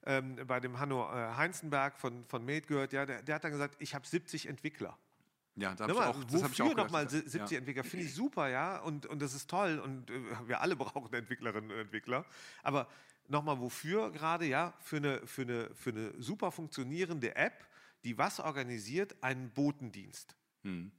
[0.05, 3.53] ähm, bei dem Hanno äh, Heinzenberg von, von Made gehört, ja, der, der hat dann
[3.53, 4.99] gesagt, ich habe 70 Entwickler.
[5.57, 7.59] Ja, da hab ich Nochmal, auch, das habe ich auch nochmal 70 ja.
[7.59, 7.85] Entwickler?
[7.85, 11.71] Finde ich super, ja, und, und das ist toll und äh, wir alle brauchen Entwicklerinnen
[11.71, 12.25] und Entwickler.
[12.63, 12.89] Aber
[13.29, 17.67] nochmal, wofür gerade, ja, für eine, für, eine, für eine super funktionierende App,
[18.05, 19.23] die was organisiert?
[19.23, 20.37] Einen Botendienst.
[20.63, 20.93] Hm.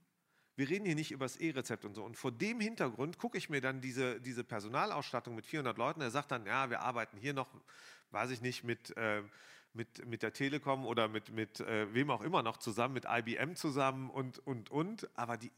[0.54, 2.04] Wir reden hier nicht über das E-Rezept und so.
[2.04, 6.02] Und vor dem Hintergrund gucke ich mir dann diese, diese Personalausstattung mit 400 Leuten.
[6.02, 7.48] Er sagt dann, ja, wir arbeiten hier noch,
[8.10, 9.22] weiß ich nicht, mit, äh,
[9.74, 13.54] mit, mit der Telekom oder mit, mit äh, wem auch immer noch zusammen, mit IBM
[13.56, 15.08] zusammen und, und, und.
[15.16, 15.50] Aber die,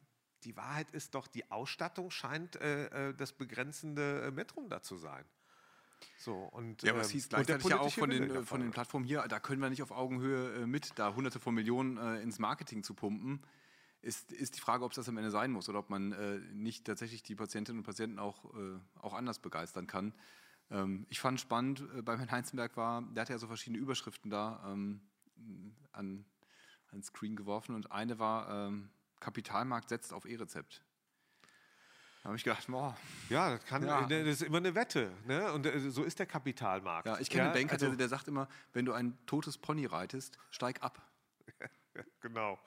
[0.44, 4.97] die Wahrheit ist doch, die Ausstattung scheint äh, äh, das begrenzende äh, Metrum da zu
[4.97, 5.25] sein.
[6.18, 8.71] So, und, Ja, aber es ähm, hieß gleichzeitig ja auch von den, von den.
[8.71, 12.21] Plattformen hier, da können wir nicht auf Augenhöhe äh, mit, da hunderte von Millionen äh,
[12.21, 13.42] ins Marketing zu pumpen.
[14.02, 16.38] Ist, ist die Frage, ob es das am Ende sein muss oder ob man äh,
[16.52, 20.12] nicht tatsächlich die Patientinnen und Patienten auch, äh, auch anders begeistern kann.
[20.71, 24.30] Ähm, ich fand spannend, äh, bei Herrn Heinzenberg war, der hatte ja so verschiedene Überschriften
[24.30, 25.00] da ähm,
[25.92, 26.25] an,
[26.90, 28.90] an Screen geworfen und eine war, ähm,
[29.21, 30.83] Kapitalmarkt setzt auf E-Rezept.
[32.23, 32.97] Da habe ich gedacht, boah,
[33.28, 34.06] Ja, das, kann, Ja.
[34.06, 35.12] das ist immer eine Wette.
[35.26, 35.52] Ne?
[35.52, 37.06] Und äh, so ist der Kapitalmarkt.
[37.06, 39.87] ja, ich kenne einen Banker, also- der, der sagt immer, wenn du ein totes Pony
[39.87, 41.00] reitest, steig ab.
[42.21, 42.59] Genau.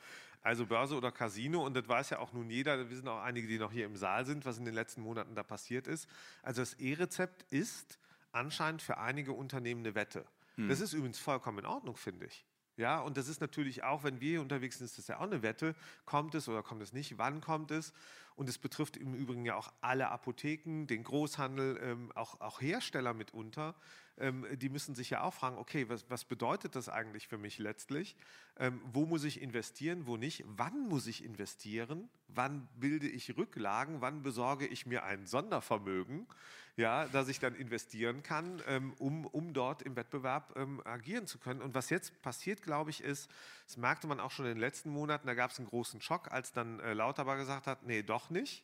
[0.47, 3.49] Also Börse oder Casino und das weiß ja auch nun jeder, wir sind auch einige,
[3.49, 6.07] die noch hier im Saal sind, was in den letzten Monaten da passiert ist.
[6.41, 7.99] Also das E-Rezept ist
[8.31, 10.25] anscheinend für einige Unternehmen eine Wette.
[10.55, 12.45] Das ist übrigens vollkommen in Ordnung, finde ich.
[12.77, 15.23] Ja, und das ist natürlich auch, wenn wir hier unterwegs sind, ist das ja auch
[15.23, 15.75] eine Wette.
[16.05, 17.17] Kommt es oder kommt es nicht?
[17.17, 17.91] Wann kommt es?
[18.37, 23.13] Und es betrifft im Übrigen ja auch alle Apotheken, den Großhandel, ähm, auch, auch Hersteller
[23.13, 23.75] mitunter.
[24.19, 27.59] Ähm, die müssen sich ja auch fragen, okay, was, was bedeutet das eigentlich für mich
[27.59, 28.15] letztlich?
[28.59, 30.43] Ähm, wo muss ich investieren, wo nicht?
[30.47, 32.09] Wann muss ich investieren?
[32.27, 34.01] Wann bilde ich Rücklagen?
[34.01, 36.27] Wann besorge ich mir ein Sondervermögen,
[36.75, 41.61] ja, das ich dann investieren kann, ähm, um, um dort im Wettbewerb agieren zu können?
[41.61, 43.29] Und was jetzt passiert, glaube ich, ist,
[43.65, 46.31] das merkte man auch schon in den letzten Monaten, da gab es einen großen Schock,
[46.31, 48.63] als dann äh, Lauterbach gesagt hat, nee, doch nicht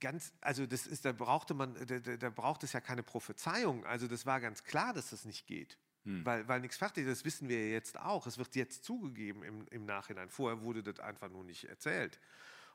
[0.00, 3.84] ganz, also das ist, da brauchte man, da, da, braucht es ja keine Prophezeiung.
[3.86, 5.78] Also das war ganz klar, dass das nicht geht.
[6.24, 8.28] Weil, weil nichts fertig ist, das wissen wir ja jetzt auch.
[8.28, 10.30] Es wird jetzt zugegeben im, im Nachhinein.
[10.30, 12.20] Vorher wurde das einfach nur nicht erzählt.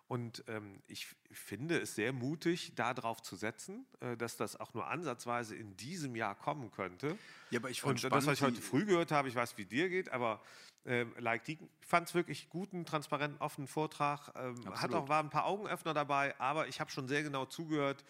[0.10, 4.88] Und ähm, ich finde es sehr mutig, darauf zu setzen, äh, dass das auch nur
[4.88, 7.18] ansatzweise in diesem Jahr kommen könnte.
[7.50, 9.58] Ja, aber ich fand Und das, was ich spannend, heute früh gehört habe, ich weiß,
[9.58, 10.42] wie dir geht, aber
[10.86, 14.32] ähm, like ich fand es wirklich guten, transparenten, offenen Vortrag.
[14.36, 18.04] Ähm, hat auch waren ein paar Augenöffner dabei, aber ich habe schon sehr genau zugehört,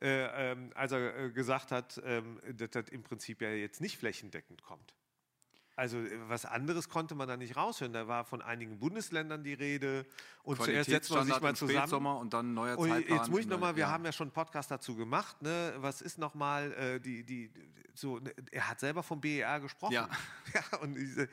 [0.00, 3.98] äh, ähm, als er äh, gesagt hat, ähm, dass das im Prinzip ja jetzt nicht
[3.98, 4.94] flächendeckend kommt.
[5.76, 7.92] Also äh, was anderes konnte man da nicht raushören.
[7.92, 10.06] Da war von einigen Bundesländern die Rede
[10.42, 12.06] und zuerst setzt man sich mal zusammen.
[12.06, 13.18] Und dann neuer Und Zeitplan.
[13.18, 13.90] jetzt muss ich in noch mal, der- wir ja.
[13.90, 15.74] haben ja schon einen Podcast dazu gemacht, ne?
[15.78, 17.50] Was ist noch mal äh, die, die,
[17.94, 19.94] so, ne, er hat selber vom BER gesprochen.
[19.94, 20.08] Ja.
[20.54, 21.28] ja und diese, äh,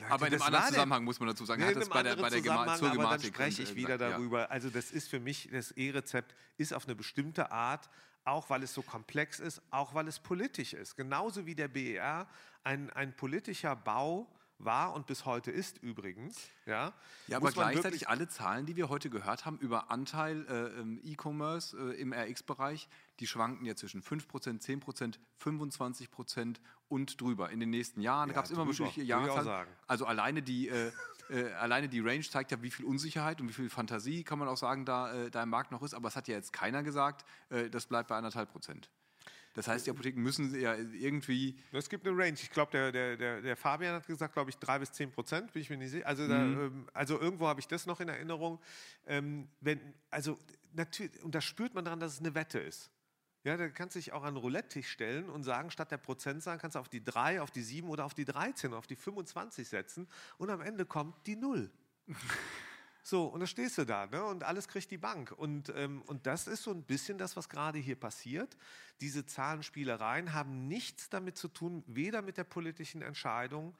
[0.00, 1.62] Leute, Aber in einem anderen Zusammenhang muss man dazu sagen.
[1.62, 3.98] in hat das bei der, bei der Gema zur aber dann spreche ich äh, wieder
[3.98, 4.16] gesagt, ja.
[4.16, 4.50] darüber.
[4.50, 7.88] Also das ist für mich, das E-Rezept ist auf eine bestimmte Art,
[8.24, 10.96] auch weil es so komplex ist, auch weil es politisch ist.
[10.96, 12.26] Genauso wie der BER
[12.64, 14.28] ein, ein politischer Bau
[14.64, 16.48] war und bis heute ist übrigens.
[16.66, 16.92] Ja,
[17.26, 21.76] Ja, aber gleichzeitig alle Zahlen, die wir heute gehört haben über Anteil äh, im E-Commerce
[21.76, 22.88] äh, im RX-Bereich,
[23.20, 26.56] die schwanken ja zwischen 5%, 10%, 25%
[26.88, 27.50] und drüber.
[27.50, 29.68] In den nächsten Jahren Ja, gab es immer unterschiedliche auch Jahreszahlen.
[29.86, 30.92] Also alleine die, äh,
[31.30, 34.48] äh, alleine die Range zeigt ja, wie viel Unsicherheit und wie viel Fantasie, kann man
[34.48, 35.94] auch sagen, da, äh, da im Markt noch ist.
[35.94, 38.90] Aber es hat ja jetzt keiner gesagt, äh, das bleibt bei anderthalb Prozent.
[39.54, 42.34] Das heißt, die Apotheken müssen ja irgendwie Es gibt eine Range.
[42.34, 45.52] Ich glaube, der, der, der, der Fabian hat gesagt, glaube ich, drei bis zehn Prozent,
[45.52, 46.06] bin ich mir nicht sicher.
[46.06, 48.60] Also, da, ähm, also irgendwo habe ich das noch in Erinnerung.
[49.06, 50.38] Ähm, wenn, also
[50.72, 52.90] natürlich, und da spürt man daran, dass es eine Wette ist.
[53.44, 56.58] Ja, da kannst du dich auch an den Roulette-Tisch stellen und sagen, statt der Prozentzahl
[56.58, 58.94] kannst du auf die 3, auf die 7 oder auf die 13 oder auf die
[58.94, 61.70] 25 setzen und am Ende kommt die Null.
[63.04, 64.24] So, und da stehst du da, ne?
[64.24, 65.32] Und alles kriegt die Bank.
[65.32, 68.56] Und, ähm, und das ist so ein bisschen das, was gerade hier passiert.
[69.00, 73.76] Diese Zahlenspielereien haben nichts damit zu tun, weder mit der politischen Entscheidung,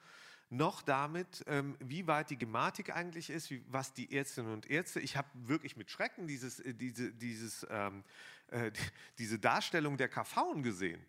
[0.49, 4.99] noch damit, ähm, wie weit die Gematik eigentlich ist, wie, was die Ärztinnen und Ärzte.
[4.99, 8.03] Ich habe wirklich mit Schrecken dieses, äh, diese, dieses, ähm,
[8.47, 8.71] äh,
[9.17, 11.03] diese Darstellung der KV gesehen.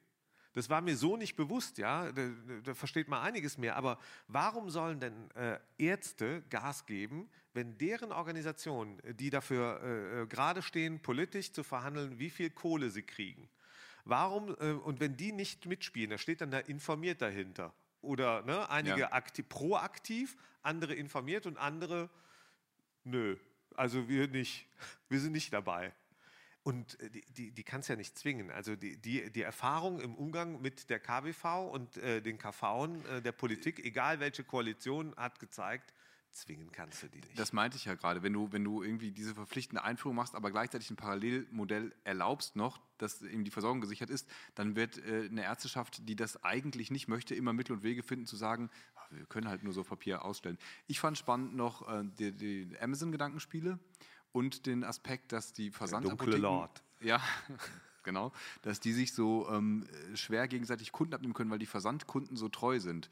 [0.55, 2.13] Das war mir so nicht bewusst, ja.
[2.13, 2.31] Da,
[2.63, 3.75] da, versteht man einiges mehr.
[3.75, 3.99] Aber
[4.29, 10.61] warum sollen denn äh, Ärzte Gas geben, wenn deren Organisationen, die dafür äh, äh, gerade
[10.61, 13.49] stehen, politisch zu verhandeln, wie viel Kohle sie kriegen?
[14.05, 17.73] Warum, äh, und wenn die nicht mitspielen, da steht dann da informiert dahinter.
[18.03, 19.13] Oder ne, einige ja.
[19.13, 22.11] aktiv, proaktiv, andere informiert und andere
[23.05, 23.37] nö.
[23.77, 24.67] Also wir nicht.
[25.09, 25.93] Wir sind nicht dabei.
[26.65, 28.51] Und äh, die, die, die kann es ja nicht zwingen.
[28.51, 33.21] Also die, die, die Erfahrung im Umgang mit der KBV und äh, den KV äh,
[33.23, 35.95] der Politik, egal welche Koalition, hat gezeigt,
[36.35, 37.39] zwingen kannst du die nicht.
[37.39, 38.23] Das meinte ich ja gerade.
[38.23, 42.81] Wenn du, wenn du irgendwie diese verpflichtende Einführung machst, aber gleichzeitig ein Parallelmodell erlaubst noch,
[42.99, 47.09] dass eben die Versorgung gesichert ist, dann wird äh, eine Ärzteschaft, die das eigentlich nicht
[47.09, 50.25] möchte, immer Mittel und Wege finden, zu sagen, ach, wir können halt nur so Papier
[50.25, 50.59] ausstellen.
[50.87, 53.79] Ich fand spannend noch äh, die, die Amazon-Gedankenspiele
[54.33, 56.31] und den Aspekt, dass die Versandapotheken...
[56.31, 56.83] Der dunkle Lord.
[57.01, 57.23] Ja,
[58.05, 58.33] genau.
[58.63, 62.79] Dass die sich so ähm, schwer gegenseitig Kunden abnehmen können, weil die Versandkunden so treu
[62.79, 63.11] sind.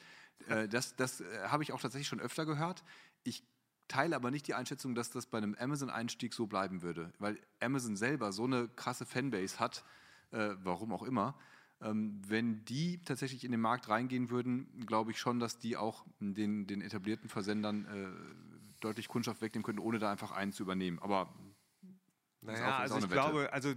[0.49, 2.85] Äh, das das äh, habe ich auch tatsächlich schon öfter gehört.
[3.25, 3.43] Ich
[3.89, 7.97] teile aber nicht die Einschätzung, dass das bei einem Amazon-Einstieg so bleiben würde, weil Amazon
[7.97, 9.85] selber so eine krasse Fanbase hat,
[10.31, 11.37] äh, warum auch immer.
[11.83, 16.07] Ähm, wenn die tatsächlich in den Markt reingehen würden, glaube ich schon, dass die auch
[16.21, 20.99] den, den etablierten Versendern äh, deutlich Kundschaft wegnehmen könnten, ohne da einfach einen zu übernehmen.
[21.01, 21.35] Aber
[22.43, 23.73] naja, also ich glaube, also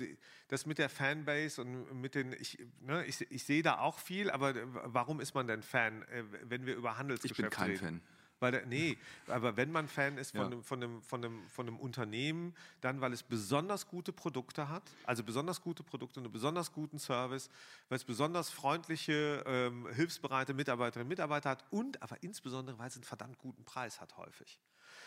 [0.47, 4.32] das mit der Fanbase und mit den, ich, ne, ich, ich sehe da auch viel,
[4.32, 4.54] aber
[4.91, 7.51] warum ist man denn Fan, äh, wenn wir über Handelsgeschäfte reden?
[7.51, 8.01] Ich bin kein reden?
[8.01, 8.15] Fan.
[8.39, 8.97] Weil der, nee,
[9.28, 10.45] aber wenn man Fan ist von, ja.
[10.47, 14.84] einem, von, einem, von, einem, von einem Unternehmen, dann weil es besonders gute Produkte hat,
[15.06, 17.49] also besonders gute Produkte, einen besonders guten Service,
[17.88, 22.95] weil es besonders freundliche, ähm, hilfsbereite Mitarbeiterinnen und Mitarbeiter hat und aber insbesondere, weil es
[22.95, 24.60] einen verdammt guten Preis hat häufig.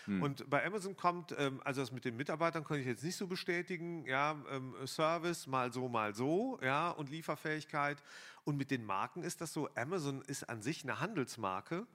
[0.08, 0.22] Hm.
[0.22, 3.26] Und bei Amazon kommt, ähm, also das mit den Mitarbeitern kann ich jetzt nicht so
[3.26, 8.02] bestätigen, ja, ähm, Service mal so, mal so, ja, und Lieferfähigkeit.
[8.44, 11.86] Und mit den Marken ist das so, Amazon ist an sich eine Handelsmarke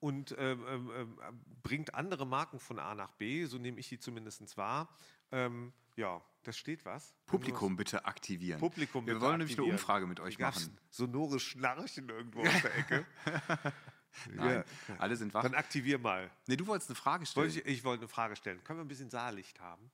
[0.00, 1.18] und ähm, ähm, ähm
[1.62, 4.88] bringt andere Marken von A nach B, so nehme ich die zumindest wahr.
[5.30, 7.14] Ähm, ja, das steht was.
[7.26, 8.60] Publikum bitte aktivieren.
[8.60, 10.78] Publikum Wir wollen nämlich eine Umfrage mit euch machen.
[10.88, 13.06] Sonores Schnarchen irgendwo aus der Ecke.
[14.32, 14.94] Nein, ja.
[14.98, 15.42] alle sind wach.
[15.42, 16.30] Dann aktivier mal.
[16.46, 17.48] Nee, du wolltest eine Frage stellen.
[17.48, 18.62] Ich, ich wollte eine Frage stellen.
[18.64, 19.90] Können wir ein bisschen Saallicht haben?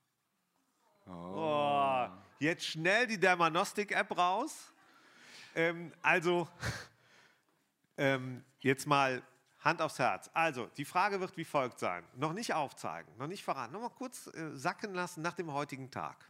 [1.05, 1.11] Oh.
[1.11, 2.07] oh.
[2.39, 4.71] Jetzt schnell die Dermanostik-App raus.
[5.55, 6.47] Ähm, also,
[7.97, 9.21] ähm, jetzt mal
[9.59, 10.29] Hand aufs Herz.
[10.33, 12.03] Also, die Frage wird wie folgt sein.
[12.15, 13.73] Noch nicht aufzeigen, noch nicht verraten.
[13.73, 16.29] Noch mal kurz äh, sacken lassen nach dem heutigen Tag.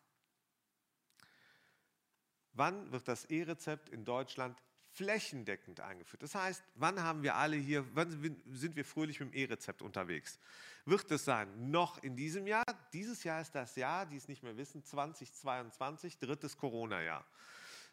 [2.53, 4.57] Wann wird das E-Rezept in Deutschland
[4.95, 6.23] flächendeckend eingeführt.
[6.23, 8.11] Das heißt, wann haben wir alle hier, wann
[8.51, 10.39] sind wir fröhlich mit dem E-Rezept unterwegs?
[10.85, 12.63] Wird es sein, noch in diesem Jahr?
[12.93, 17.25] Dieses Jahr ist das Jahr, die es nicht mehr wissen, 2022, drittes Corona-Jahr.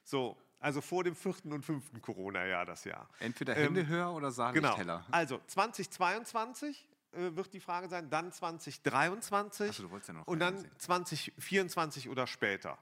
[0.04, 3.08] So, also vor dem vierten und fünften Corona-Jahr das Jahr.
[3.18, 4.76] Entweder Hände ähm, höher oder Sahneteller.
[4.76, 5.00] Genau.
[5.10, 10.38] Also 2022 äh, wird die Frage sein, dann 2023 Achso, du wolltest ja noch und
[10.38, 12.78] dann 2024 oder später.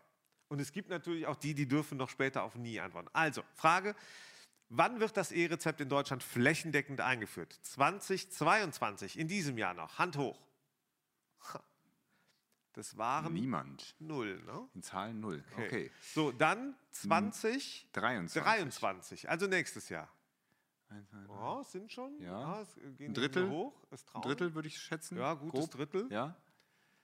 [0.50, 3.08] Und es gibt natürlich auch die, die dürfen noch später auf nie antworten.
[3.12, 3.94] Also, Frage,
[4.68, 7.52] wann wird das E-Rezept in Deutschland flächendeckend eingeführt?
[7.62, 9.98] 2022, in diesem Jahr noch.
[9.98, 10.38] Hand hoch.
[12.72, 13.94] Das waren niemand.
[14.00, 14.68] Null, ne?
[14.74, 15.44] In Zahlen null.
[15.52, 15.66] Okay.
[15.66, 15.90] okay.
[16.00, 18.42] So, dann 2023.
[18.42, 19.28] 23.
[19.28, 20.08] also nächstes Jahr.
[21.28, 22.20] Oh, sind schon.
[22.20, 22.62] Ja.
[22.62, 22.66] ja
[23.00, 23.74] ein Drittel hoch.
[24.14, 25.16] Ein Drittel würde ich schätzen.
[25.18, 25.70] Ja, gutes Grob.
[25.70, 26.08] Drittel.
[26.10, 26.36] Ja.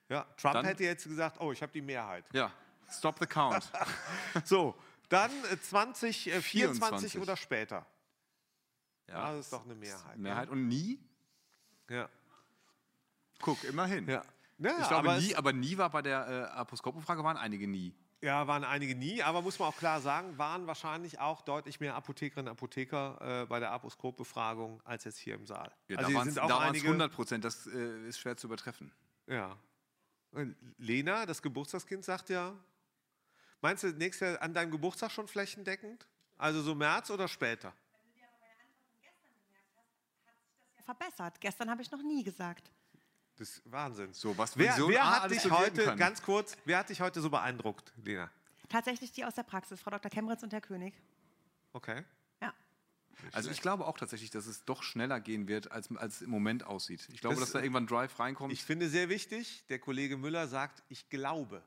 [0.08, 2.24] Ja, Trump dann, hätte jetzt gesagt, oh, ich habe die Mehrheit.
[2.32, 2.52] Ja,
[2.90, 3.70] Stop the count.
[4.44, 4.74] so,
[5.08, 5.30] dann
[5.62, 7.86] 2024 äh, oder später.
[9.08, 10.18] Ja, das ist doch eine Mehrheit.
[10.18, 10.52] Mehrheit ne?
[10.52, 10.98] und nie?
[11.88, 12.08] Ja.
[13.40, 14.08] Guck, immerhin.
[14.08, 14.22] Ja.
[14.58, 17.94] Ja, ich glaube, aber nie, aber nie war bei der äh, Aposkop-Umfrage, waren einige nie.
[18.22, 21.94] Ja, waren einige nie, aber muss man auch klar sagen, waren wahrscheinlich auch deutlich mehr
[21.94, 25.70] Apothekerinnen und Apotheker äh, bei der Aposkop-Befragung als jetzt hier im Saal.
[25.88, 28.90] Ja, also da waren es 100 Prozent, das äh, ist schwer zu übertreffen.
[29.26, 29.58] Ja.
[30.30, 32.54] Und Lena, das Geburtstagskind, sagt ja,
[33.60, 36.06] Meinst du nächstes Jahr an deinem Geburtstag schon flächendeckend?
[36.38, 37.72] Also so März oder später?
[37.72, 41.40] Wenn du dir aber meine Antworten gestern gemerkt hast, hat sich das ja verbessert.
[41.40, 42.70] Gestern habe ich noch nie gesagt.
[43.36, 44.12] Das ist Wahnsinn.
[44.14, 47.92] So, was wer, wer hat dich heute, ganz kurz, wer hat dich heute so beeindruckt,
[48.02, 48.30] Lena?
[48.68, 50.10] Tatsächlich die aus der Praxis, Frau Dr.
[50.10, 50.94] Kemmeritz und Herr König.
[51.72, 52.02] Okay.
[52.40, 52.54] Ja.
[53.32, 56.64] Also ich glaube auch tatsächlich, dass es doch schneller gehen wird, als, es im Moment
[56.64, 57.06] aussieht.
[57.12, 58.52] Ich glaube, das, dass da irgendwann Drive reinkommt.
[58.52, 61.62] Ich finde sehr wichtig, der Kollege Müller sagt, ich glaube.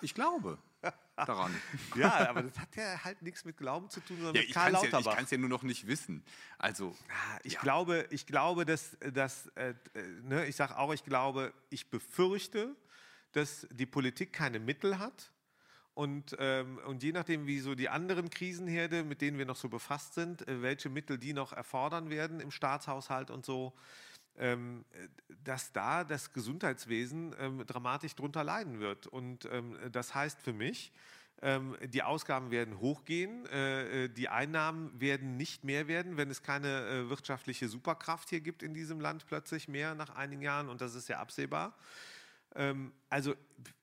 [0.00, 0.58] Ich glaube.
[1.26, 1.54] Daran.
[1.96, 4.54] Ja, aber das hat ja halt nichts mit Glauben zu tun, sondern Ja, mit ich
[4.54, 5.16] Karl kann es ja, ich Lauterbach.
[5.16, 6.24] kann's ja nur noch nicht wissen.
[6.58, 6.96] Also,
[7.42, 7.60] Ich ja.
[7.60, 9.74] glaube, ich glaube, dass, dass äh,
[10.22, 12.74] ne, ich sage auch, ich glaube, ich befürchte,
[13.32, 15.30] dass die Politik keine Mittel hat.
[15.94, 19.68] Und, ähm, und je nachdem, wie so die anderen Krisenherde, mit denen wir noch so
[19.68, 23.74] befasst sind, äh, welche Mittel die noch erfordern werden im Staatshaushalt und so,
[24.36, 25.08] ähm, äh,
[25.44, 29.06] dass da das Gesundheitswesen ähm, dramatisch drunter leiden wird.
[29.06, 30.92] Und ähm, das heißt für mich,
[31.42, 36.42] ähm, die Ausgaben werden hochgehen, äh, äh, die Einnahmen werden nicht mehr werden, wenn es
[36.42, 40.82] keine äh, wirtschaftliche Superkraft hier gibt in diesem Land plötzlich mehr nach einigen Jahren und
[40.82, 41.74] das ist ja absehbar.
[42.54, 43.34] Ähm, also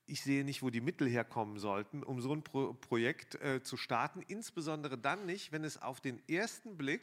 [0.06, 3.76] ich sehe nicht, wo die Mittel herkommen sollten, um so ein Pro Projekt äh, zu
[3.76, 7.02] starten, insbesondere dann nicht, wenn es auf den ersten Blick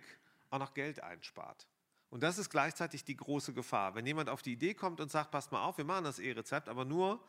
[0.51, 1.67] auch noch Geld einspart.
[2.11, 3.95] Und das ist gleichzeitig die große Gefahr.
[3.95, 6.69] Wenn jemand auf die Idee kommt und sagt, passt mal auf, wir machen das E-Rezept,
[6.69, 7.25] aber nur,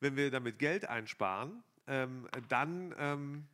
[0.00, 3.48] wenn wir damit Geld einsparen, ähm, dann ähm,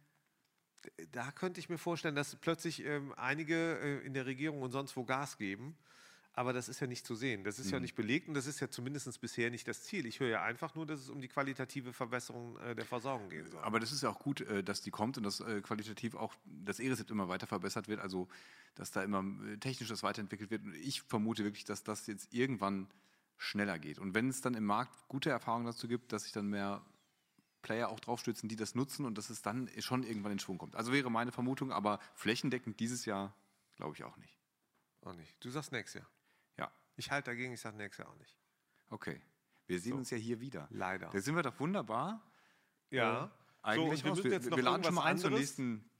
[1.12, 4.96] da könnte ich mir vorstellen, dass plötzlich ähm, einige äh, in der Regierung und sonst
[4.96, 5.76] wo Gas geben.
[6.38, 7.44] Aber das ist ja nicht zu sehen.
[7.44, 10.04] Das ist ja nicht belegt und das ist ja zumindest bisher nicht das Ziel.
[10.04, 13.50] Ich höre ja einfach nur, dass es um die qualitative Verbesserung äh, der Versorgung gehen
[13.50, 13.62] soll.
[13.62, 16.34] Aber das ist ja auch gut, äh, dass die kommt und dass äh, qualitativ auch
[16.44, 18.28] das E-Rezept immer weiter verbessert wird, also
[18.74, 20.62] dass da immer äh, technisches weiterentwickelt wird.
[20.62, 22.86] Und ich vermute wirklich, dass das jetzt irgendwann
[23.38, 23.98] schneller geht.
[23.98, 26.84] Und wenn es dann im Markt gute Erfahrungen dazu gibt, dass sich dann mehr
[27.62, 30.76] Player auch draufstützen, die das nutzen und dass es dann schon irgendwann in Schwung kommt.
[30.76, 33.34] Also wäre meine Vermutung, aber flächendeckend dieses Jahr
[33.76, 34.38] glaube ich auch nicht.
[35.00, 35.34] Auch nicht.
[35.40, 36.15] Du sagst nächstes Jahr.
[36.96, 38.36] Ich halte dagegen, ich sage nächstes Jahr auch nicht.
[38.90, 39.20] okay.
[39.68, 39.98] Wir sehen So.
[39.98, 40.68] uns ja hier wieder.
[40.70, 41.08] Leider.
[41.10, 42.22] Da sind wir doch wunderbar.
[42.90, 43.24] Ja.
[43.24, 43.28] Äh,
[43.64, 45.90] eigentlich so, wir, wir, jetzt wir laden schon mal ein zur nächsten,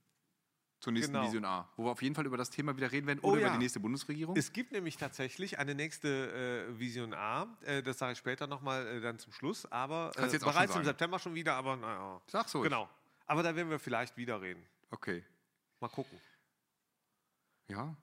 [0.79, 1.25] zur nächsten Genau.
[1.25, 3.41] Vision A, wo wir auf jeden Fall über das Thema wieder reden werden Oh oder
[3.41, 3.47] ja.
[3.47, 4.37] über die nächste Bundesregierung.
[4.37, 7.57] Es gibt nämlich tatsächlich eine nächste äh, Vision A.
[7.65, 9.65] Äh, das sage ich später nochmal äh, dann zum Schluss.
[9.69, 10.85] Aber äh, bereits im.
[10.85, 11.55] September schon wieder.
[11.55, 12.21] Aber naja.
[12.27, 12.61] Sag so.
[12.61, 12.89] Genau.
[13.25, 14.65] Aber da werden wir vielleicht wieder reden.
[14.91, 15.25] Okay.
[15.81, 16.17] Mal gucken.
[17.67, 17.93] Ja,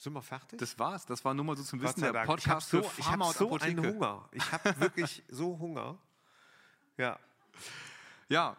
[0.00, 0.58] Sind wir fertig?
[0.58, 1.04] das war's.
[1.04, 2.26] Das war nur mal so zum Wissen der Dank.
[2.26, 4.26] Podcast ich habe so, ich hab so einen Hunger.
[4.32, 5.98] Ich habe wirklich so Hunger.
[6.96, 7.18] Ja.
[8.30, 8.56] Ja,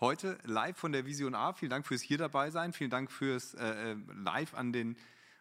[0.00, 1.52] heute live von der Vision A.
[1.52, 2.72] Vielen Dank fürs hier dabei sein.
[2.72, 4.96] Vielen Dank fürs äh, äh, live an den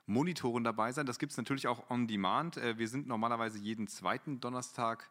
[0.05, 1.07] Monitoren dabei sein.
[1.07, 2.57] Das gibt es natürlich auch on demand.
[2.57, 5.09] Äh, wir sind normalerweise jeden zweiten Donnerstag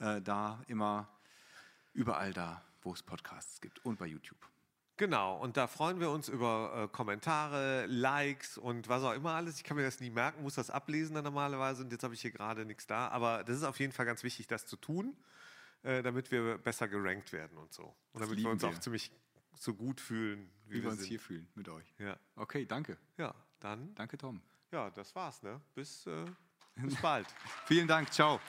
[0.00, 1.08] äh, da, immer
[1.92, 4.48] überall da, wo es Podcasts gibt und bei YouTube.
[4.98, 9.58] Genau, und da freuen wir uns über äh, Kommentare, Likes und was auch immer alles.
[9.58, 12.22] Ich kann mir das nie merken, muss das ablesen dann normalerweise und jetzt habe ich
[12.22, 13.08] hier gerade nichts da.
[13.08, 15.14] Aber das ist auf jeden Fall ganz wichtig, das zu tun,
[15.82, 17.84] äh, damit wir besser gerankt werden und so.
[18.12, 18.70] Und Das damit wir uns wir.
[18.70, 19.12] auch ziemlich
[19.54, 21.94] so gut fühlen, wie, Wie wir uns hier fühlen mit euch.
[21.98, 22.16] Ja.
[22.34, 22.96] Okay, danke.
[23.18, 24.40] ja, dann, Danke, Tom.
[24.72, 25.60] ja, das war's, ne?
[25.74, 26.24] Bis, äh,
[26.76, 27.26] bis bald.
[27.66, 28.10] Vielen Dank.
[28.12, 28.40] Ciao.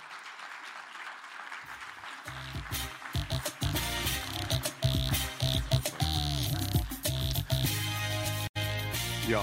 [9.28, 9.42] Ja,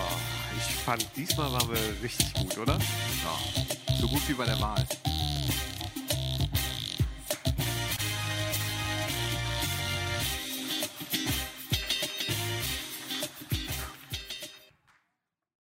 [0.56, 2.72] ich fand, diesmal waren wir richtig gut, oder?
[2.72, 4.82] Ja, so gut wie bei der Wahl.